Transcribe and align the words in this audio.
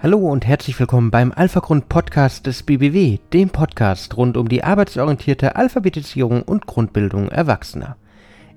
Hallo 0.00 0.18
und 0.18 0.46
herzlich 0.46 0.78
willkommen 0.78 1.10
beim 1.10 1.32
Alpha-Grund 1.34 1.88
Podcast 1.88 2.46
des 2.46 2.62
BBW, 2.62 3.18
dem 3.32 3.50
Podcast 3.50 4.16
rund 4.16 4.36
um 4.36 4.48
die 4.48 4.62
arbeitsorientierte 4.62 5.56
Alphabetisierung 5.56 6.42
und 6.42 6.66
Grundbildung 6.66 7.30
Erwachsener. 7.30 7.96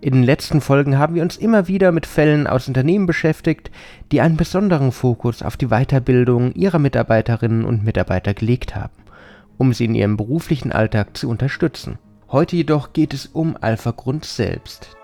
In 0.02 0.14
den 0.14 0.22
letzten 0.22 0.62
Folgen 0.62 1.00
haben 1.00 1.16
wir 1.16 1.24
uns 1.24 1.38
immer 1.38 1.68
wieder 1.68 1.92
mit 1.92 2.06
Fällen 2.06 2.46
aus 2.46 2.68
Unternehmen 2.68 3.08
beschäftigt, 3.08 3.72
die 4.12 4.22
einen 4.22 4.38
besonderen 4.38 4.92
Fokus 4.92 5.42
auf 5.42 5.58
die 5.58 5.70
Weiterbildung 5.70 6.54
ihrer 6.54 6.77
Mitarbeiterinnen 6.77 7.66
und 7.66 7.84
Mitarbeiter 7.84 8.36
gelegt 8.36 8.76
haben, 8.76 8.94
um 9.58 9.73
sie 9.73 9.86
in 9.86 9.96
ihrem 9.96 10.18
beruflichen 10.18 10.71
Alltag 10.71 11.18
zu 11.18 11.28
unterstützen. 11.28 11.98
Heute 12.30 12.55
jedoch 12.55 12.94
geht 12.94 13.16
es 13.16 13.26
um 13.26 13.58
Alpha-Grund 13.60 14.26
selbst, 14.26 14.96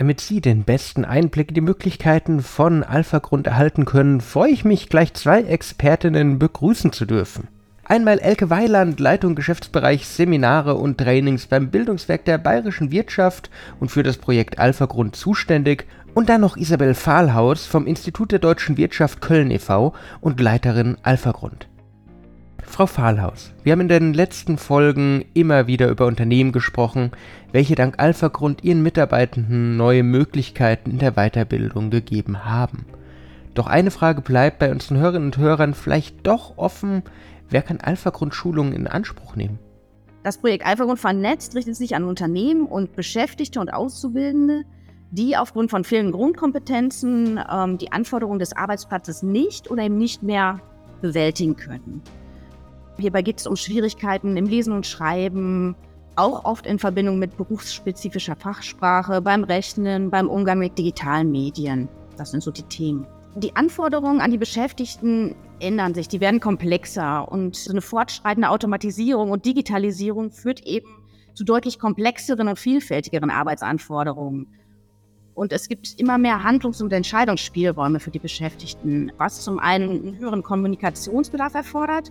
Damit 0.00 0.22
Sie 0.22 0.40
den 0.40 0.64
besten 0.64 1.04
Einblick 1.04 1.48
in 1.48 1.54
die 1.56 1.60
Möglichkeiten 1.60 2.40
von 2.40 2.82
Alpha-Grund 2.82 3.46
erhalten 3.46 3.84
können, 3.84 4.22
freue 4.22 4.50
ich 4.50 4.64
mich, 4.64 4.88
gleich 4.88 5.12
zwei 5.12 5.42
Expertinnen 5.42 6.38
begrüßen 6.38 6.90
zu 6.90 7.04
dürfen. 7.04 7.48
Einmal 7.84 8.18
Elke 8.18 8.48
Weiland, 8.48 8.98
Leitung 8.98 9.34
Geschäftsbereich 9.34 10.06
Seminare 10.06 10.76
und 10.76 10.96
Trainings 10.96 11.48
beim 11.48 11.70
Bildungswerk 11.70 12.24
der 12.24 12.38
Bayerischen 12.38 12.90
Wirtschaft 12.90 13.50
und 13.78 13.90
für 13.90 14.02
das 14.02 14.16
Projekt 14.16 14.58
Alpha-Grund 14.58 15.16
zuständig. 15.16 15.84
Und 16.14 16.30
dann 16.30 16.40
noch 16.40 16.56
Isabel 16.56 16.94
Fahlhaus 16.94 17.66
vom 17.66 17.86
Institut 17.86 18.32
der 18.32 18.38
Deutschen 18.38 18.78
Wirtschaft 18.78 19.20
Köln 19.20 19.50
e.V. 19.50 19.92
und 20.22 20.40
Leiterin 20.40 20.96
Alpha-Grund. 21.02 21.68
Frau 22.70 22.86
Fahlhaus, 22.86 23.52
wir 23.64 23.72
haben 23.72 23.80
in 23.80 23.88
den 23.88 24.14
letzten 24.14 24.56
Folgen 24.56 25.24
immer 25.34 25.66
wieder 25.66 25.88
über 25.88 26.06
Unternehmen 26.06 26.52
gesprochen, 26.52 27.10
welche 27.50 27.74
dank 27.74 27.96
Alpha-Grund 27.98 28.62
ihren 28.62 28.82
Mitarbeitenden 28.82 29.76
neue 29.76 30.04
Möglichkeiten 30.04 30.92
in 30.92 30.98
der 30.98 31.12
Weiterbildung 31.12 31.90
gegeben 31.90 32.44
haben. 32.44 32.86
Doch 33.54 33.66
eine 33.66 33.90
Frage 33.90 34.22
bleibt 34.22 34.60
bei 34.60 34.70
unseren 34.70 34.98
Hörerinnen 34.98 35.26
und 35.26 35.38
Hörern 35.38 35.74
vielleicht 35.74 36.24
doch 36.26 36.56
offen, 36.58 37.02
wer 37.50 37.62
kann 37.62 37.80
Alpha-Grund-Schulungen 37.80 38.72
in 38.72 38.86
Anspruch 38.86 39.34
nehmen? 39.34 39.58
Das 40.22 40.38
Projekt 40.38 40.64
Alpha-Grund 40.64 41.00
vernetzt 41.00 41.56
richtet 41.56 41.74
sich 41.74 41.96
an 41.96 42.04
Unternehmen 42.04 42.66
und 42.66 42.94
Beschäftigte 42.94 43.58
und 43.60 43.74
Auszubildende, 43.74 44.62
die 45.10 45.36
aufgrund 45.36 45.70
von 45.70 45.82
fehlenden 45.82 46.12
Grundkompetenzen 46.12 47.40
ähm, 47.50 47.78
die 47.78 47.90
Anforderungen 47.90 48.38
des 48.38 48.56
Arbeitsplatzes 48.56 49.24
nicht 49.24 49.72
oder 49.72 49.82
eben 49.82 49.98
nicht 49.98 50.22
mehr 50.22 50.60
bewältigen 51.02 51.56
können. 51.56 52.00
Hierbei 53.00 53.22
geht 53.22 53.40
es 53.40 53.46
um 53.46 53.56
Schwierigkeiten 53.56 54.36
im 54.36 54.46
Lesen 54.46 54.72
und 54.72 54.86
Schreiben, 54.86 55.74
auch 56.16 56.44
oft 56.44 56.66
in 56.66 56.78
Verbindung 56.78 57.18
mit 57.18 57.36
berufsspezifischer 57.36 58.36
Fachsprache, 58.36 59.20
beim 59.20 59.44
Rechnen, 59.44 60.10
beim 60.10 60.28
Umgang 60.28 60.58
mit 60.58 60.76
digitalen 60.76 61.30
Medien. 61.30 61.88
Das 62.16 62.30
sind 62.30 62.42
so 62.42 62.50
die 62.50 62.62
Themen. 62.64 63.06
Die 63.36 63.54
Anforderungen 63.54 64.20
an 64.20 64.30
die 64.30 64.38
Beschäftigten 64.38 65.36
ändern 65.60 65.94
sich, 65.94 66.08
die 66.08 66.20
werden 66.20 66.40
komplexer 66.40 67.30
und 67.30 67.66
eine 67.70 67.80
fortschreitende 67.80 68.50
Automatisierung 68.50 69.30
und 69.30 69.46
Digitalisierung 69.46 70.30
führt 70.30 70.66
eben 70.66 70.88
zu 71.34 71.44
deutlich 71.44 71.78
komplexeren 71.78 72.48
und 72.48 72.58
vielfältigeren 72.58 73.30
Arbeitsanforderungen. 73.30 74.48
Und 75.34 75.52
es 75.52 75.68
gibt 75.68 75.98
immer 75.98 76.18
mehr 76.18 76.42
Handlungs- 76.42 76.82
und 76.82 76.92
Entscheidungsspielräume 76.92 78.00
für 78.00 78.10
die 78.10 78.18
Beschäftigten, 78.18 79.12
was 79.16 79.40
zum 79.42 79.58
einen 79.58 79.90
einen 79.90 80.18
höheren 80.18 80.42
Kommunikationsbedarf 80.42 81.54
erfordert, 81.54 82.10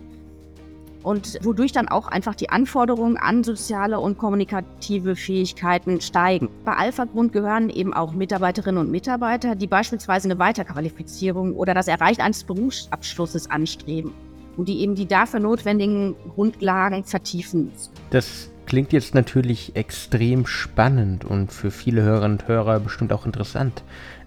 und 1.02 1.38
wodurch 1.42 1.72
dann 1.72 1.88
auch 1.88 2.08
einfach 2.08 2.34
die 2.34 2.50
Anforderungen 2.50 3.16
an 3.16 3.44
soziale 3.44 4.00
und 4.00 4.18
kommunikative 4.18 5.16
Fähigkeiten 5.16 6.00
steigen. 6.00 6.48
Bei 6.64 6.74
Alpha 6.74 7.04
Grund 7.04 7.32
gehören 7.32 7.70
eben 7.70 7.94
auch 7.94 8.12
Mitarbeiterinnen 8.12 8.80
und 8.80 8.90
Mitarbeiter, 8.90 9.54
die 9.54 9.66
beispielsweise 9.66 10.28
eine 10.28 10.38
Weiterqualifizierung 10.38 11.54
oder 11.54 11.74
das 11.74 11.88
Erreichen 11.88 12.20
eines 12.20 12.44
Berufsabschlusses 12.44 13.50
anstreben 13.50 14.12
und 14.56 14.68
die 14.68 14.80
eben 14.80 14.94
die 14.94 15.06
dafür 15.06 15.40
notwendigen 15.40 16.14
Grundlagen 16.34 17.04
vertiefen. 17.04 17.72
Das 18.10 18.50
klingt 18.66 18.92
jetzt 18.92 19.14
natürlich 19.14 19.74
extrem 19.74 20.46
spannend 20.46 21.24
und 21.24 21.52
für 21.52 21.70
viele 21.70 22.02
Hörerinnen 22.02 22.38
und 22.38 22.48
Hörer 22.48 22.78
bestimmt 22.78 23.12
auch 23.12 23.26
interessant. 23.26 23.82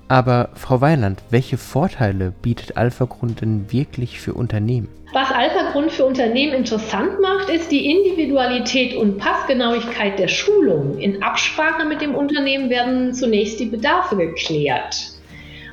Aber 0.07 0.49
Frau 0.53 0.81
Weiland, 0.81 1.21
welche 1.29 1.57
Vorteile 1.57 2.33
bietet 2.41 2.77
Alpha 2.77 3.05
Grund 3.05 3.41
denn 3.41 3.71
wirklich 3.71 4.19
für 4.19 4.33
Unternehmen? 4.33 4.89
Was 5.13 5.31
Alpha 5.31 5.71
Grund 5.71 5.91
für 5.91 6.05
Unternehmen 6.05 6.53
interessant 6.53 7.21
macht, 7.21 7.49
ist 7.49 7.71
die 7.71 7.91
Individualität 7.91 8.95
und 8.95 9.17
Passgenauigkeit 9.17 10.17
der 10.17 10.27
Schulung. 10.27 10.97
In 10.97 11.21
Absprache 11.21 11.85
mit 11.85 12.01
dem 12.01 12.15
Unternehmen 12.15 12.69
werden 12.69 13.13
zunächst 13.13 13.59
die 13.59 13.67
Bedarfe 13.67 14.17
geklärt. 14.17 15.13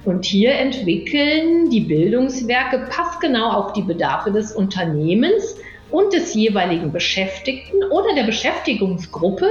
Und 0.05 0.25
hier 0.25 0.53
entwickeln 0.53 1.71
die 1.71 1.81
Bildungswerke 1.81 2.87
passgenau 2.91 3.51
auf 3.51 3.73
die 3.73 3.83
Bedarfe 3.83 4.31
des 4.31 4.53
Unternehmens 4.53 5.57
und 5.91 6.13
des 6.13 6.35
jeweiligen 6.35 6.93
Beschäftigten 6.93 7.83
oder 7.91 8.15
der 8.15 8.25
Beschäftigungsgruppe 8.25 9.49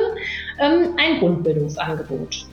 ähm, 0.59 0.95
ein 0.97 1.19
Grundbildungsangebot. 1.19 2.45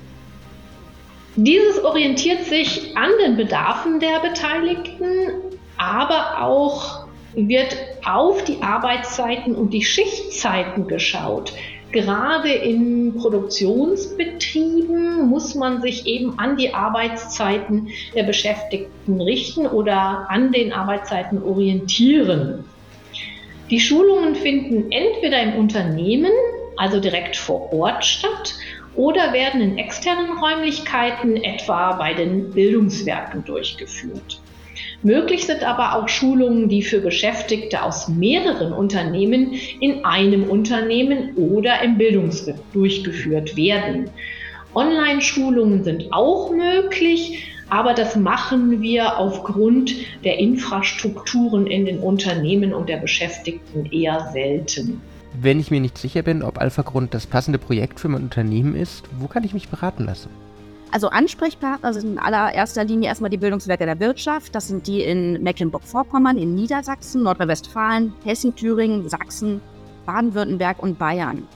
Dieses 1.36 1.84
orientiert 1.84 2.44
sich 2.44 2.97
an 2.97 3.10
den 3.22 3.36
Bedarfen 3.36 4.00
der 4.00 4.19
Beteiligten, 4.20 5.28
aber 5.76 6.42
auch 6.42 7.04
wird 7.34 7.76
auf 8.06 8.42
die 8.44 8.62
Arbeitszeiten 8.62 9.54
und 9.54 9.74
die 9.74 9.84
Schichtzeiten 9.84 10.88
geschaut. 10.88 11.52
Gerade 11.92 12.50
in 12.50 13.16
Produktionsbetrieben 13.16 15.28
muss 15.28 15.54
man 15.54 15.82
sich 15.82 16.06
eben 16.06 16.38
an 16.38 16.56
die 16.56 16.72
Arbeitszeiten 16.72 17.88
der 18.14 18.22
Beschäftigten 18.22 19.20
richten 19.20 19.66
oder 19.66 20.30
an 20.30 20.53
den 20.53 20.72
Arbeitszeiten 20.72 21.42
orientieren. 21.42 22.64
Die 23.70 23.80
Schulungen 23.80 24.36
finden 24.36 24.91
entweder 24.91 25.42
im 25.42 25.56
Unternehmen, 25.56 26.32
also 26.76 26.98
direkt 26.98 27.36
vor 27.36 27.70
Ort 27.72 28.06
statt, 28.06 28.54
oder 28.97 29.33
werden 29.33 29.61
in 29.61 29.79
externen 29.79 30.39
Räumlichkeiten, 30.39 31.37
etwa 31.37 31.93
bei 31.93 32.15
den 32.15 32.51
Bildungswerken, 32.51 33.45
durchgeführt. 33.45 34.41
Möglich 35.03 35.47
sind 35.47 35.62
aber 35.62 35.95
auch 35.95 36.09
Schulungen, 36.09 36.69
die 36.69 36.83
für 36.83 37.01
Beschäftigte 37.01 37.83
aus 37.83 38.09
mehreren 38.09 38.73
Unternehmen 38.73 39.53
in 39.81 40.05
einem 40.05 40.45
Unternehmen 40.45 41.34
oder 41.37 41.83
im 41.83 41.99
Bildungswerk 41.99 42.59
durchgeführt 42.73 43.57
werden. 43.57 44.11
Online-Schulungen 44.75 45.84
sind 45.84 46.13
auch 46.13 46.51
möglich, 46.51 47.47
aber 47.69 47.95
das 47.95 48.17
machen 48.17 48.81
wir 48.81 49.19
aufgrund 49.19 49.95
der 50.25 50.39
Infrastrukturen 50.39 51.67
in 51.67 51.87
den 51.87 51.99
Unternehmen 51.99 52.73
und 52.75 52.89
der 52.89 52.99
Beschäftigten 52.99 53.87
eher 53.91 54.31
selten. 54.33 55.01
Wenn 55.38 55.60
ich 55.60 55.70
mir 55.70 55.80
nicht 55.80 55.98
sicher 55.98 56.22
bin, 56.22 56.42
ob 56.42 56.58
Alpha-Grund 56.58 57.12
das 57.12 57.26
passende 57.26 57.58
Projekt 57.58 58.00
für 58.00 58.08
mein 58.08 58.22
Unternehmen 58.22 58.74
ist, 58.74 59.04
wo 59.19 59.26
kann 59.26 59.44
ich 59.44 59.52
mich 59.52 59.69
beraten 59.69 60.04
lassen? 60.04 60.30
Also 60.92 61.08
Ansprechpartner 61.08 61.92
sind 61.92 62.12
in 62.12 62.19
allererster 62.19 62.84
Linie 62.84 63.08
erstmal 63.08 63.28
die 63.28 63.36
Bildungswerke 63.36 63.84
der 63.84 64.00
Wirtschaft. 64.00 64.54
Das 64.54 64.69
sind 64.69 64.86
die 64.86 65.02
in 65.02 65.42
Mecklenburg-Vorpommern, 65.42 66.38
in 66.38 66.54
Niedersachsen, 66.54 67.24
Nordrhein-Westfalen, 67.24 68.14
Hessen, 68.24 68.54
Thüringen, 68.54 69.06
Sachsen, 69.08 69.60
Baden-Württemberg 70.06 70.82
und 70.82 70.98
Bayern. 70.98 71.47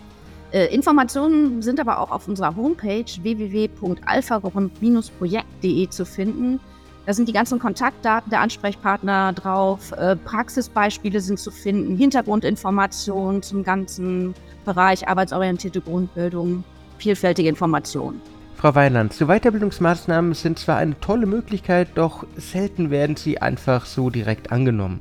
Äh, 0.53 0.67
Informationen 0.75 1.63
sind 1.63 1.81
aber 1.81 2.01
auch 2.01 2.11
auf 2.11 2.29
unserer 2.29 2.55
Homepage 2.57 3.07
www.alphagrund-projekt.de 3.23 5.89
zu 5.89 6.05
finden. 6.05 6.61
Da 7.07 7.15
sind 7.15 7.29
die 7.29 7.33
ganzen 7.33 7.59
Kontaktdaten 7.59 8.31
der 8.31 8.41
Ansprechpartner 8.41 9.33
drauf, 9.33 9.93
äh, 9.93 10.17
Praxisbeispiele 10.17 11.21
sind 11.21 11.39
zu 11.39 11.51
finden, 11.51 11.97
Hintergrundinformationen 11.97 13.43
zum 13.43 13.65
ganzen 13.65 14.35
Bereich 14.65 15.09
arbeitsorientierte 15.09 15.81
Grundbildung, 15.81 16.63
vielfältige 16.99 17.49
Informationen. 17.49 18.21
Frau 18.57 18.75
Weiland, 18.75 19.15
so 19.15 19.27
Weiterbildungsmaßnahmen 19.27 20.35
sind 20.35 20.59
zwar 20.59 20.77
eine 20.77 21.01
tolle 21.01 21.25
Möglichkeit, 21.25 21.89
doch 21.95 22.27
selten 22.37 22.91
werden 22.91 23.17
sie 23.17 23.41
einfach 23.41 23.87
so 23.87 24.11
direkt 24.11 24.53
angenommen. 24.53 25.01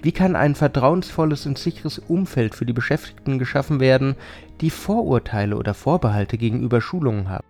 Wie 0.00 0.12
kann 0.12 0.36
ein 0.36 0.54
vertrauensvolles 0.54 1.44
und 1.46 1.58
sicheres 1.58 1.98
Umfeld 1.98 2.54
für 2.54 2.64
die 2.64 2.72
Beschäftigten 2.72 3.38
geschaffen 3.38 3.78
werden, 3.80 4.16
die 4.62 4.70
Vorurteile 4.70 5.56
oder 5.56 5.74
Vorbehalte 5.74 6.38
gegenüber 6.38 6.80
Schulungen 6.80 7.28
haben? 7.28 7.44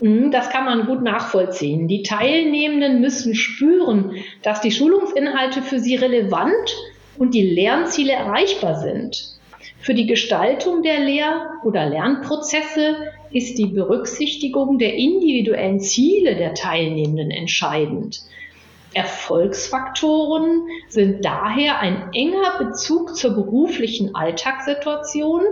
Mhm, 0.00 0.30
das 0.30 0.50
kann 0.50 0.64
man 0.64 0.86
gut 0.86 1.02
nachvollziehen. 1.02 1.88
Die 1.88 2.02
Teilnehmenden 2.02 3.00
müssen 3.00 3.34
spüren, 3.34 4.16
dass 4.42 4.60
die 4.60 4.72
Schulungsinhalte 4.72 5.62
für 5.62 5.78
sie 5.78 5.96
relevant 5.96 6.76
und 7.18 7.34
die 7.34 7.42
Lernziele 7.42 8.12
erreichbar 8.12 8.76
sind. 8.76 9.32
Für 9.80 9.94
die 9.94 10.06
Gestaltung 10.06 10.82
der 10.82 11.00
Lehr- 11.00 11.50
oder 11.64 11.86
Lernprozesse 11.86 12.96
ist 13.32 13.58
die 13.58 13.66
Berücksichtigung 13.66 14.78
der 14.78 14.94
individuellen 14.94 15.80
Ziele 15.80 16.36
der 16.36 16.54
Teilnehmenden 16.54 17.30
entscheidend. 17.30 18.22
Erfolgsfaktoren 18.94 20.68
sind 20.88 21.24
daher 21.24 21.80
ein 21.80 22.10
enger 22.12 22.58
Bezug 22.58 23.16
zur 23.16 23.34
beruflichen 23.34 24.14
Alltagssituation, 24.14 25.42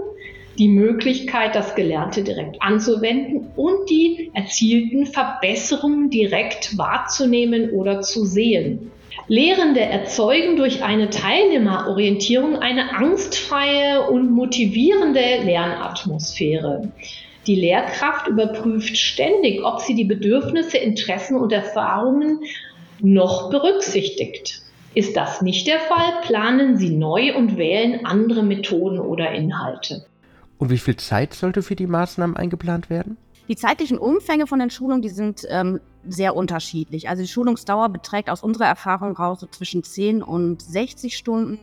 die 0.60 0.68
Möglichkeit, 0.68 1.54
das 1.54 1.74
Gelernte 1.74 2.22
direkt 2.22 2.60
anzuwenden 2.60 3.48
und 3.56 3.88
die 3.88 4.30
erzielten 4.34 5.06
Verbesserungen 5.06 6.10
direkt 6.10 6.76
wahrzunehmen 6.76 7.70
oder 7.70 8.02
zu 8.02 8.26
sehen. 8.26 8.92
Lehrende 9.26 9.80
erzeugen 9.80 10.56
durch 10.56 10.82
eine 10.82 11.08
Teilnehmerorientierung 11.08 12.56
eine 12.56 12.94
angstfreie 12.94 14.06
und 14.10 14.32
motivierende 14.32 15.38
Lernatmosphäre. 15.44 16.92
Die 17.46 17.54
Lehrkraft 17.54 18.28
überprüft 18.28 18.98
ständig, 18.98 19.64
ob 19.64 19.80
sie 19.80 19.94
die 19.94 20.04
Bedürfnisse, 20.04 20.76
Interessen 20.76 21.38
und 21.38 21.52
Erfahrungen 21.52 22.40
noch 23.00 23.48
berücksichtigt. 23.48 24.60
Ist 24.94 25.16
das 25.16 25.40
nicht 25.40 25.66
der 25.66 25.80
Fall, 25.80 26.20
planen 26.22 26.76
Sie 26.76 26.90
neu 26.90 27.34
und 27.34 27.56
wählen 27.56 28.04
andere 28.04 28.42
Methoden 28.42 28.98
oder 28.98 29.32
Inhalte. 29.32 30.04
Und 30.60 30.68
wie 30.68 30.78
viel 30.78 30.96
Zeit 30.96 31.32
sollte 31.32 31.62
für 31.62 31.74
die 31.74 31.86
Maßnahmen 31.86 32.36
eingeplant 32.36 32.90
werden? 32.90 33.16
Die 33.48 33.56
zeitlichen 33.56 33.98
Umfänge 33.98 34.46
von 34.46 34.58
den 34.58 34.68
Schulungen, 34.68 35.00
die 35.00 35.08
sind 35.08 35.46
ähm, 35.48 35.80
sehr 36.06 36.36
unterschiedlich. 36.36 37.08
Also 37.08 37.22
die 37.22 37.28
Schulungsdauer 37.28 37.88
beträgt 37.88 38.28
aus 38.28 38.42
unserer 38.42 38.66
Erfahrung 38.66 39.16
raus 39.16 39.40
so 39.40 39.46
zwischen 39.46 39.82
10 39.82 40.22
und 40.22 40.60
60 40.60 41.16
Stunden. 41.16 41.58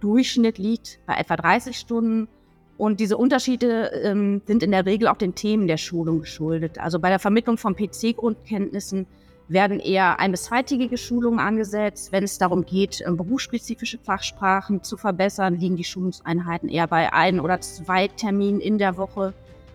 Durchschnitt 0.00 0.58
liegt 0.58 1.00
bei 1.06 1.14
etwa 1.14 1.36
30 1.36 1.76
Stunden. 1.76 2.28
Und 2.76 3.00
diese 3.00 3.16
Unterschiede 3.16 3.90
ähm, 4.04 4.42
sind 4.46 4.62
in 4.62 4.72
der 4.72 4.84
Regel 4.84 5.08
auch 5.08 5.16
den 5.16 5.34
Themen 5.34 5.66
der 5.66 5.78
Schulung 5.78 6.20
geschuldet. 6.20 6.78
Also 6.78 6.98
bei 6.98 7.08
der 7.08 7.20
Vermittlung 7.20 7.56
von 7.56 7.74
PC-Grundkenntnissen 7.74 9.06
werden 9.48 9.80
eher 9.80 10.20
ein- 10.20 10.30
bis 10.30 10.44
zweitägige 10.44 10.96
Schulungen 10.96 11.38
angesetzt. 11.38 12.12
Wenn 12.12 12.24
es 12.24 12.38
darum 12.38 12.64
geht, 12.64 13.02
ähm, 13.06 13.16
berufsspezifische 13.16 13.98
Fachsprachen 13.98 14.82
zu 14.82 14.96
verbessern, 14.96 15.58
liegen 15.58 15.76
die 15.76 15.84
Schulungseinheiten 15.84 16.68
eher 16.68 16.86
bei 16.86 17.12
ein 17.12 17.40
oder 17.40 17.60
zwei 17.60 18.08
Terminen 18.08 18.60
in 18.60 18.78
der 18.78 18.96
Woche, 18.96 19.34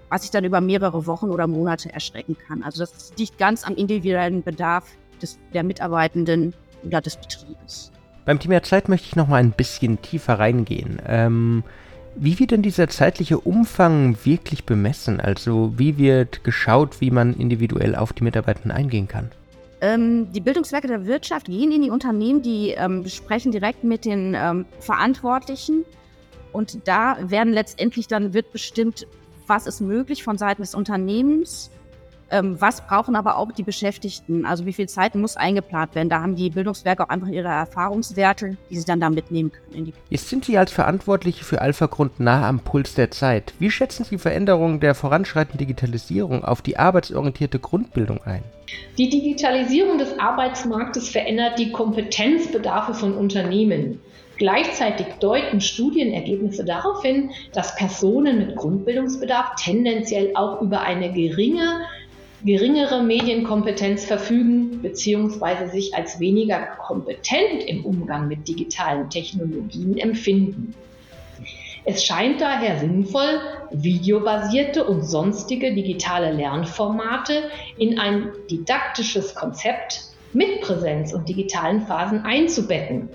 was 0.09 0.21
sich 0.23 0.31
dann 0.31 0.43
über 0.43 0.59
mehrere 0.59 1.05
Wochen 1.05 1.29
oder 1.29 1.47
Monate 1.47 1.93
erstrecken 1.93 2.35
kann. 2.47 2.63
Also 2.63 2.79
das 2.79 3.13
liegt 3.17 3.37
ganz 3.37 3.63
am 3.63 3.75
individuellen 3.75 4.43
Bedarf 4.43 4.85
des, 5.21 5.37
der 5.53 5.63
Mitarbeitenden 5.63 6.53
oder 6.83 7.01
des 7.01 7.17
Betriebes. 7.17 7.91
Beim 8.25 8.39
Thema 8.39 8.63
Zeit 8.63 8.89
möchte 8.89 9.07
ich 9.07 9.15
noch 9.15 9.27
mal 9.27 9.37
ein 9.37 9.51
bisschen 9.51 10.01
tiefer 10.01 10.39
reingehen. 10.39 11.01
Ähm, 11.07 11.63
wie 12.15 12.39
wird 12.39 12.51
denn 12.51 12.61
dieser 12.61 12.87
zeitliche 12.89 13.39
Umfang 13.39 14.17
wirklich 14.23 14.65
bemessen? 14.65 15.19
Also 15.19 15.73
wie 15.77 15.97
wird 15.97 16.43
geschaut, 16.43 17.01
wie 17.01 17.11
man 17.11 17.33
individuell 17.33 17.95
auf 17.95 18.13
die 18.13 18.23
Mitarbeitenden 18.23 18.71
eingehen 18.71 19.07
kann? 19.07 19.31
Ähm, 19.81 20.31
die 20.33 20.41
Bildungswerke 20.41 20.87
der 20.87 21.05
Wirtschaft 21.05 21.47
gehen 21.47 21.71
in 21.71 21.81
die 21.81 21.89
Unternehmen, 21.89 22.41
die 22.41 22.71
ähm, 22.71 23.07
sprechen 23.07 23.51
direkt 23.51 23.83
mit 23.83 24.05
den 24.05 24.35
ähm, 24.35 24.65
Verantwortlichen. 24.79 25.85
Und 26.51 26.87
da 26.87 27.17
werden 27.21 27.53
letztendlich 27.53 28.07
dann 28.07 28.33
wird 28.33 28.51
bestimmt, 28.51 29.07
was 29.47 29.67
ist 29.67 29.81
möglich 29.81 30.23
von 30.23 30.37
Seiten 30.37 30.61
des 30.61 30.75
Unternehmens, 30.75 31.71
ähm, 32.31 32.59
was 32.59 32.81
brauchen 32.81 33.15
aber 33.15 33.37
auch 33.37 33.51
die 33.51 33.63
Beschäftigten, 33.63 34.45
also 34.45 34.65
wie 34.65 34.73
viel 34.73 34.87
Zeit 34.87 35.15
muss 35.15 35.37
eingeplant 35.37 35.95
werden. 35.95 36.09
Da 36.09 36.21
haben 36.21 36.35
die 36.35 36.49
Bildungswerke 36.49 37.03
auch 37.03 37.09
einfach 37.09 37.27
ihre 37.27 37.47
Erfahrungswerte, 37.47 38.57
die 38.69 38.77
sie 38.77 38.85
dann 38.85 38.99
da 38.99 39.09
mitnehmen 39.09 39.51
können. 39.51 39.93
Jetzt 40.09 40.29
sind 40.29 40.45
Sie 40.45 40.57
als 40.57 40.71
Verantwortliche 40.71 41.43
für 41.43 41.61
Alpha 41.61 41.87
Grund 41.87 42.19
nah 42.19 42.47
am 42.47 42.59
Puls 42.59 42.95
der 42.95 43.11
Zeit. 43.11 43.53
Wie 43.59 43.71
schätzen 43.71 44.03
Sie 44.03 44.17
Veränderungen 44.17 44.79
der 44.79 44.95
voranschreitenden 44.95 45.59
Digitalisierung 45.59 46.43
auf 46.43 46.61
die 46.61 46.77
arbeitsorientierte 46.77 47.59
Grundbildung 47.59 48.21
ein? 48.23 48.43
Die 48.97 49.09
Digitalisierung 49.09 49.97
des 49.97 50.19
Arbeitsmarktes 50.19 51.09
verändert 51.09 51.57
die 51.57 51.71
Kompetenzbedarfe 51.71 52.93
von 52.93 53.15
Unternehmen. 53.15 53.99
Gleichzeitig 54.37 55.07
deuten 55.19 55.59
Studienergebnisse 55.59 56.63
darauf 56.63 57.01
hin, 57.01 57.31
dass 57.51 57.75
Personen 57.75 58.37
mit 58.37 58.55
Grundbildungsbedarf 58.55 59.55
tendenziell 59.61 60.31
auch 60.35 60.61
über 60.61 60.79
eine 60.79 61.11
geringe 61.11 61.81
geringere 62.43 63.03
Medienkompetenz 63.03 64.05
verfügen 64.05 64.81
bzw. 64.81 65.67
sich 65.67 65.93
als 65.95 66.19
weniger 66.19 66.59
kompetent 66.77 67.63
im 67.67 67.85
Umgang 67.85 68.27
mit 68.27 68.47
digitalen 68.47 69.09
Technologien 69.09 69.97
empfinden. 69.97 70.73
Es 71.85 72.05
scheint 72.05 72.39
daher 72.39 72.79
sinnvoll, 72.79 73.41
videobasierte 73.71 74.83
und 74.85 75.03
sonstige 75.03 75.73
digitale 75.73 76.31
Lernformate 76.31 77.43
in 77.77 77.99
ein 77.99 78.29
didaktisches 78.49 79.33
Konzept 79.33 80.01
mit 80.33 80.61
Präsenz 80.61 81.13
und 81.13 81.27
digitalen 81.27 81.81
Phasen 81.81 82.19
einzubetten. 82.19 83.09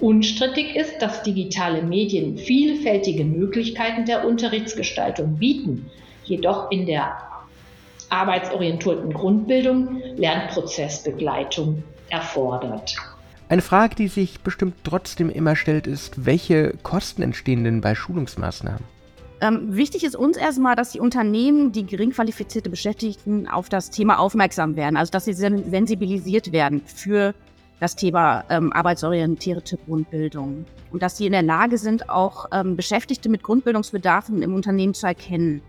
Unstrittig 0.00 0.74
ist, 0.74 1.00
dass 1.00 1.22
digitale 1.22 1.82
Medien 1.82 2.36
vielfältige 2.36 3.24
Möglichkeiten 3.24 4.04
der 4.06 4.26
Unterrichtsgestaltung 4.26 5.36
bieten, 5.38 5.88
jedoch 6.24 6.70
in 6.72 6.86
der 6.86 7.16
arbeitsorientierten 8.14 9.12
Grundbildung 9.12 10.00
Lernprozessbegleitung 10.16 11.82
erfordert. 12.10 12.96
Eine 13.48 13.62
Frage, 13.62 13.94
die 13.94 14.08
sich 14.08 14.40
bestimmt 14.40 14.74
trotzdem 14.84 15.28
immer 15.28 15.54
stellt, 15.54 15.86
ist, 15.86 16.24
welche 16.24 16.74
Kosten 16.82 17.22
entstehen 17.22 17.64
denn 17.64 17.80
bei 17.80 17.94
Schulungsmaßnahmen? 17.94 18.82
Ähm, 19.40 19.76
wichtig 19.76 20.04
ist 20.04 20.16
uns 20.16 20.36
erstmal, 20.36 20.76
dass 20.76 20.92
die 20.92 21.00
Unternehmen, 21.00 21.72
die 21.72 21.84
gering 21.84 22.10
qualifizierte 22.12 22.70
Beschäftigten 22.70 23.46
auf 23.48 23.68
das 23.68 23.90
Thema 23.90 24.18
aufmerksam 24.18 24.76
werden, 24.76 24.96
also 24.96 25.10
dass 25.10 25.26
sie 25.26 25.34
sensibilisiert 25.34 26.52
werden 26.52 26.82
für 26.86 27.34
das 27.80 27.96
Thema 27.96 28.44
ähm, 28.48 28.72
arbeitsorientierte 28.72 29.76
Grundbildung 29.76 30.64
und 30.90 31.02
dass 31.02 31.18
sie 31.18 31.26
in 31.26 31.32
der 31.32 31.42
Lage 31.42 31.76
sind, 31.76 32.08
auch 32.08 32.46
ähm, 32.52 32.76
Beschäftigte 32.76 33.28
mit 33.28 33.42
Grundbildungsbedarfen 33.42 34.42
im 34.42 34.54
Unternehmen 34.54 34.94
zu 34.94 35.06
erkennen. 35.06 35.60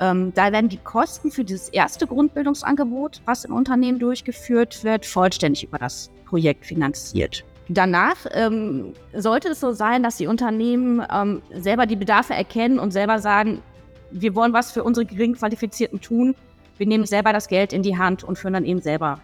Ähm, 0.00 0.32
da 0.34 0.52
werden 0.52 0.68
die 0.68 0.78
Kosten 0.78 1.30
für 1.30 1.44
dieses 1.44 1.68
erste 1.68 2.06
Grundbildungsangebot, 2.06 3.22
was 3.24 3.44
im 3.44 3.54
Unternehmen 3.54 3.98
durchgeführt 3.98 4.82
wird, 4.84 5.06
vollständig 5.06 5.64
über 5.64 5.78
das 5.78 6.10
Projekt 6.26 6.66
finanziert. 6.66 7.44
Danach 7.68 8.16
ähm, 8.32 8.92
sollte 9.14 9.48
es 9.50 9.60
so 9.60 9.72
sein, 9.72 10.02
dass 10.02 10.16
die 10.16 10.26
Unternehmen 10.26 11.02
ähm, 11.12 11.42
selber 11.54 11.86
die 11.86 11.96
Bedarfe 11.96 12.34
erkennen 12.34 12.78
und 12.78 12.90
selber 12.90 13.18
sagen, 13.18 13.62
wir 14.10 14.34
wollen 14.34 14.52
was 14.52 14.72
für 14.72 14.84
unsere 14.84 15.06
gering 15.06 15.34
Qualifizierten 15.34 16.00
tun. 16.00 16.34
Wir 16.76 16.86
nehmen 16.86 17.06
selber 17.06 17.32
das 17.32 17.48
Geld 17.48 17.72
in 17.72 17.82
die 17.82 17.96
Hand 17.96 18.24
und 18.24 18.38
führen 18.38 18.54
dann 18.54 18.64
eben 18.64 18.80
selber 18.80 19.20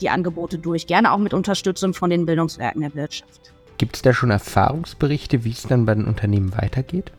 die 0.00 0.10
Angebote 0.10 0.58
durch, 0.58 0.86
gerne 0.86 1.12
auch 1.12 1.18
mit 1.18 1.34
Unterstützung 1.34 1.94
von 1.94 2.10
den 2.10 2.26
Bildungswerken 2.26 2.80
der 2.82 2.94
Wirtschaft. 2.94 3.52
Gibt 3.78 3.96
es 3.96 4.02
da 4.02 4.12
schon 4.12 4.30
Erfahrungsberichte, 4.30 5.44
wie 5.44 5.50
es 5.50 5.64
dann 5.64 5.84
bei 5.84 5.94
den 5.94 6.04
Unternehmen 6.04 6.56
weitergeht? 6.56 7.12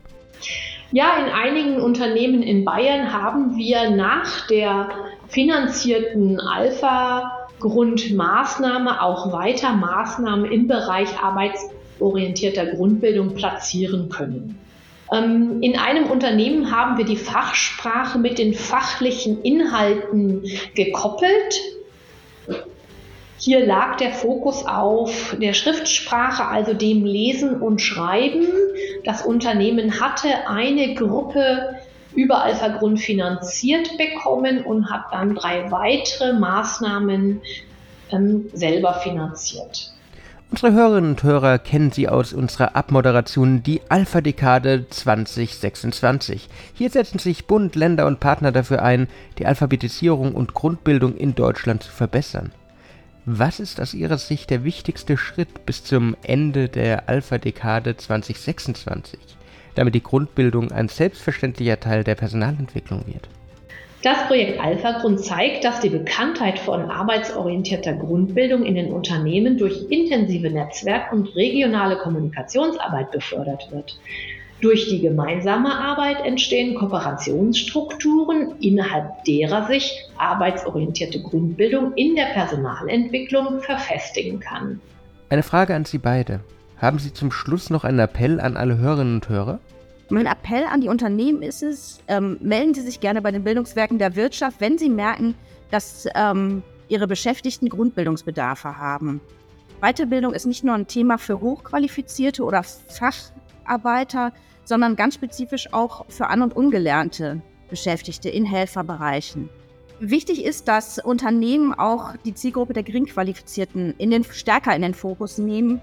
Ja, 0.92 1.16
in 1.18 1.32
einigen 1.32 1.80
Unternehmen 1.80 2.42
in 2.42 2.64
Bayern 2.64 3.12
haben 3.12 3.56
wir 3.56 3.90
nach 3.90 4.46
der 4.46 4.88
finanzierten 5.28 6.40
Alpha-Grundmaßnahme 6.40 9.02
auch 9.02 9.32
weiter 9.32 9.72
Maßnahmen 9.72 10.48
im 10.50 10.68
Bereich 10.68 11.08
arbeitsorientierter 11.20 12.66
Grundbildung 12.66 13.34
platzieren 13.34 14.10
können. 14.10 14.60
Ähm, 15.12 15.60
in 15.60 15.76
einem 15.76 16.06
Unternehmen 16.06 16.70
haben 16.70 16.96
wir 16.98 17.04
die 17.04 17.16
Fachsprache 17.16 18.18
mit 18.18 18.38
den 18.38 18.54
fachlichen 18.54 19.42
Inhalten 19.42 20.44
gekoppelt 20.74 21.60
hier 23.38 23.66
lag 23.66 23.98
der 23.98 24.12
Fokus 24.12 24.64
auf 24.64 25.36
der 25.40 25.52
Schriftsprache, 25.52 26.46
also 26.46 26.72
dem 26.72 27.04
Lesen 27.04 27.60
und 27.60 27.80
Schreiben. 27.80 28.46
Das 29.06 29.22
Unternehmen 29.22 30.00
hatte 30.00 30.48
eine 30.48 30.94
Gruppe 30.94 31.76
über 32.16 32.42
Alpha 32.42 32.68
Grund 32.76 32.98
finanziert 32.98 33.88
bekommen 33.96 34.64
und 34.64 34.90
hat 34.90 35.04
dann 35.12 35.36
drei 35.36 35.70
weitere 35.70 36.32
Maßnahmen 36.32 37.40
ähm, 38.10 38.50
selber 38.52 38.94
finanziert. 38.94 39.92
Unsere 40.50 40.72
Hörerinnen 40.72 41.10
und 41.10 41.22
Hörer 41.22 41.60
kennen 41.60 41.92
Sie 41.92 42.08
aus 42.08 42.32
unserer 42.32 42.74
Abmoderation 42.74 43.62
die 43.62 43.80
Alpha-Dekade 43.88 44.86
2026. 44.90 46.48
Hier 46.74 46.90
setzen 46.90 47.20
sich 47.20 47.46
Bund, 47.46 47.76
Länder 47.76 48.06
und 48.06 48.18
Partner 48.18 48.50
dafür 48.50 48.82
ein, 48.82 49.06
die 49.38 49.46
Alphabetisierung 49.46 50.34
und 50.34 50.52
Grundbildung 50.52 51.16
in 51.16 51.36
Deutschland 51.36 51.84
zu 51.84 51.92
verbessern. 51.92 52.50
Was 53.28 53.58
ist 53.58 53.80
aus 53.80 53.92
Ihrer 53.92 54.18
Sicht 54.18 54.50
der 54.50 54.62
wichtigste 54.62 55.16
Schritt 55.16 55.66
bis 55.66 55.82
zum 55.82 56.14
Ende 56.22 56.68
der 56.68 57.08
Alpha-Dekade 57.08 57.96
2026, 57.96 59.18
damit 59.74 59.96
die 59.96 60.02
Grundbildung 60.04 60.70
ein 60.70 60.86
selbstverständlicher 60.86 61.80
Teil 61.80 62.04
der 62.04 62.14
Personalentwicklung 62.14 63.04
wird? 63.08 63.28
Das 64.04 64.28
Projekt 64.28 64.60
Alpha-Grund 64.60 65.18
zeigt, 65.18 65.64
dass 65.64 65.80
die 65.80 65.88
Bekanntheit 65.88 66.60
von 66.60 66.88
arbeitsorientierter 66.88 67.94
Grundbildung 67.94 68.64
in 68.64 68.76
den 68.76 68.92
Unternehmen 68.92 69.58
durch 69.58 69.90
intensive 69.90 70.48
Netzwerk- 70.48 71.12
und 71.12 71.34
regionale 71.34 71.96
Kommunikationsarbeit 71.96 73.10
befördert 73.10 73.72
wird. 73.72 73.98
Durch 74.60 74.88
die 74.88 75.00
gemeinsame 75.00 75.74
Arbeit 75.74 76.24
entstehen 76.24 76.76
Kooperationsstrukturen, 76.76 78.54
innerhalb 78.60 79.24
derer 79.24 79.66
sich 79.66 80.08
arbeitsorientierte 80.16 81.20
Grundbildung 81.20 81.92
in 81.94 82.16
der 82.16 82.26
Personalentwicklung 82.26 83.60
verfestigen 83.60 84.40
kann. 84.40 84.80
Eine 85.28 85.42
Frage 85.42 85.74
an 85.74 85.84
Sie 85.84 85.98
beide. 85.98 86.40
Haben 86.78 86.98
Sie 86.98 87.12
zum 87.12 87.30
Schluss 87.32 87.68
noch 87.68 87.84
einen 87.84 87.98
Appell 87.98 88.40
an 88.40 88.56
alle 88.56 88.78
Hörerinnen 88.78 89.16
und 89.16 89.28
Hörer? 89.28 89.60
Mein 90.08 90.26
Appell 90.26 90.64
an 90.64 90.80
die 90.80 90.88
Unternehmen 90.88 91.42
ist 91.42 91.62
es, 91.62 92.00
ähm, 92.08 92.38
melden 92.40 92.74
Sie 92.74 92.80
sich 92.80 93.00
gerne 93.00 93.20
bei 93.20 93.32
den 93.32 93.44
Bildungswerken 93.44 93.98
der 93.98 94.14
Wirtschaft, 94.16 94.60
wenn 94.60 94.78
Sie 94.78 94.88
merken, 94.88 95.34
dass 95.70 96.06
ähm, 96.14 96.62
Ihre 96.88 97.08
Beschäftigten 97.08 97.68
Grundbildungsbedarfe 97.68 98.78
haben. 98.78 99.20
Weiterbildung 99.80 100.32
ist 100.32 100.46
nicht 100.46 100.64
nur 100.64 100.74
ein 100.74 100.86
Thema 100.86 101.18
für 101.18 101.40
Hochqualifizierte 101.40 102.42
oder 102.44 102.62
Facharbeiter, 103.66 104.32
sondern 104.64 104.96
ganz 104.96 105.14
spezifisch 105.14 105.72
auch 105.72 106.06
für 106.08 106.28
An- 106.28 106.42
und 106.42 106.56
Ungelernte 106.56 107.42
Beschäftigte 107.68 108.28
in 108.28 108.44
Helferbereichen. 108.44 109.48
Wichtig 109.98 110.44
ist, 110.44 110.68
dass 110.68 110.98
Unternehmen 110.98 111.72
auch 111.74 112.14
die 112.24 112.34
Zielgruppe 112.34 112.74
der 112.74 112.82
Geringqualifizierten 112.82 113.94
in 113.98 114.10
den, 114.10 114.24
stärker 114.24 114.74
in 114.76 114.82
den 114.82 114.94
Fokus 114.94 115.38
nehmen 115.38 115.80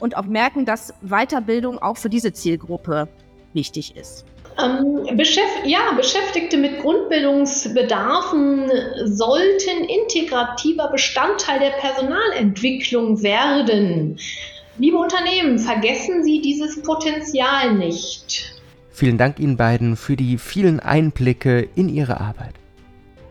und 0.00 0.16
auch 0.16 0.24
merken, 0.24 0.64
dass 0.64 0.94
Weiterbildung 1.02 1.78
auch 1.78 1.98
für 1.98 2.08
diese 2.08 2.32
Zielgruppe 2.32 3.08
wichtig 3.52 3.96
ist. 3.96 4.24
Ähm, 4.62 5.16
Beschäft 5.16 5.66
ja, 5.66 5.92
Beschäftigte 5.96 6.56
mit 6.56 6.80
Grundbildungsbedarfen 6.80 8.70
sollten 9.04 9.84
integrativer 9.84 10.88
Bestandteil 10.90 11.58
der 11.60 11.70
Personalentwicklung 11.70 13.22
werden. 13.22 14.18
Liebe 14.76 14.96
Unternehmen, 14.96 15.60
vergessen 15.60 16.24
Sie 16.24 16.40
dieses 16.40 16.82
Potenzial 16.82 17.74
nicht. 17.74 18.60
Vielen 18.90 19.18
Dank 19.18 19.38
Ihnen 19.38 19.56
beiden 19.56 19.96
für 19.96 20.16
die 20.16 20.36
vielen 20.36 20.80
Einblicke 20.80 21.68
in 21.76 21.88
Ihre 21.88 22.20
Arbeit. 22.20 22.54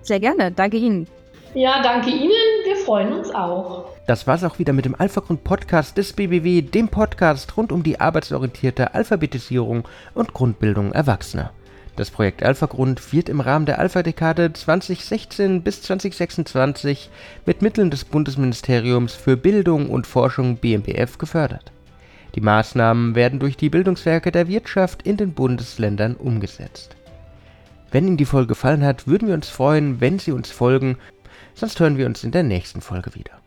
Sehr 0.03 0.21
gerne, 0.21 0.51
danke 0.51 0.77
Ihnen. 0.77 1.05
Ja, 1.53 1.81
danke 1.83 2.11
Ihnen, 2.11 2.31
wir 2.63 2.77
freuen 2.77 3.11
uns 3.11 3.29
auch. 3.35 3.89
Das 4.07 4.25
war's 4.25 4.45
auch 4.45 4.57
wieder 4.57 4.71
mit 4.71 4.85
dem 4.85 4.95
Alpha-Grund 4.95 5.43
Podcast 5.43 5.97
des 5.97 6.13
BBW, 6.13 6.61
dem 6.61 6.87
Podcast 6.87 7.57
rund 7.57 7.73
um 7.73 7.83
die 7.83 7.99
arbeitsorientierte 7.99 8.93
Alphabetisierung 8.93 9.85
und 10.13 10.33
Grundbildung 10.33 10.93
Erwachsener. 10.93 11.51
Das 11.95 12.09
Projekt 12.09 12.41
Alpha-Grund 12.41 13.13
wird 13.13 13.29
im 13.29 13.39
Rahmen 13.39 13.67
der 13.67 13.77
Alpha-Dekade 13.77 14.51
2016 14.51 15.61
bis 15.61 15.83
2026 15.83 17.11
mit 17.45 17.61
Mitteln 17.61 17.91
des 17.91 18.03
Bundesministeriums 18.03 19.13
für 19.13 19.37
Bildung 19.37 19.91
und 19.91 20.07
Forschung 20.07 20.57
BMBF 20.57 21.19
gefördert. 21.19 21.71
Die 22.33 22.41
Maßnahmen 22.41 23.13
werden 23.13 23.39
durch 23.39 23.57
die 23.57 23.69
Bildungswerke 23.69 24.31
der 24.31 24.47
Wirtschaft 24.47 25.03
in 25.03 25.17
den 25.17 25.33
Bundesländern 25.33 26.15
umgesetzt. 26.15 26.95
Wenn 27.91 28.07
Ihnen 28.07 28.17
die 28.17 28.25
Folge 28.25 28.47
gefallen 28.47 28.83
hat, 28.83 29.05
würden 29.05 29.27
wir 29.27 29.35
uns 29.35 29.49
freuen, 29.49 30.01
wenn 30.01 30.17
Sie 30.17 30.31
uns 30.31 30.49
folgen, 30.49 30.97
sonst 31.53 31.79
hören 31.79 31.97
wir 31.97 32.07
uns 32.07 32.23
in 32.23 32.31
der 32.31 32.41
nächsten 32.41 32.81
Folge 32.81 33.13
wieder. 33.13 33.42